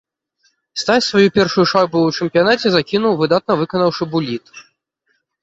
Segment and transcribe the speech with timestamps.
[0.83, 4.45] Стась сваю першую шайбу ў чэмпіянаце закінуў, выдатна выканаўшы буліт.